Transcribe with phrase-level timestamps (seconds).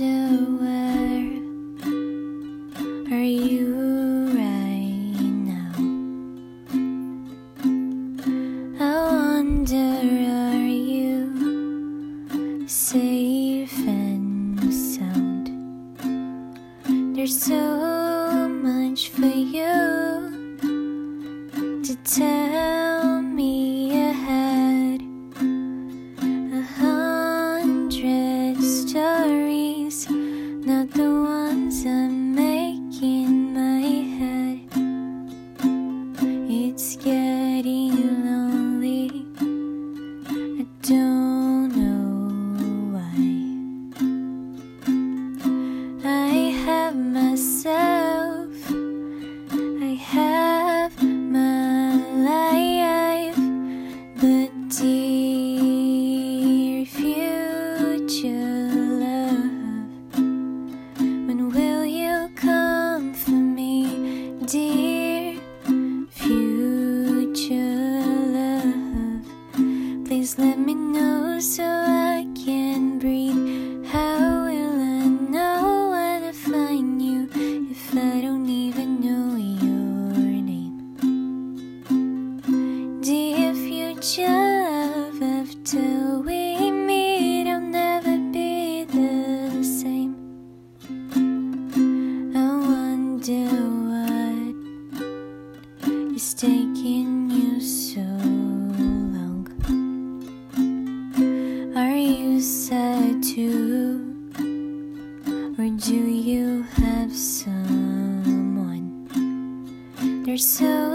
[0.00, 1.28] wonder where
[3.12, 3.66] are you
[4.34, 5.74] right now?
[8.80, 8.82] I
[9.12, 11.18] wonder are you
[12.66, 15.46] safe and sound?
[17.14, 20.56] There's so much for you
[21.84, 22.49] to tell
[84.00, 90.14] Future love, after we meet, I'll never be the same.
[92.34, 93.44] I wonder
[93.90, 94.56] what
[96.16, 98.00] is taking you so
[99.12, 99.46] long.
[101.76, 104.16] Are you sad too?
[105.58, 109.04] Or do you have someone?
[110.24, 110.89] There's so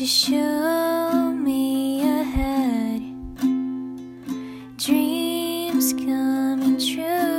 [0.00, 3.02] To show me ahead?
[4.78, 7.29] Dreams coming true.